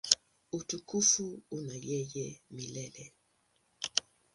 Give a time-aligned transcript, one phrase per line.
[0.57, 1.23] Utukufu
[1.55, 3.03] una yeye milele.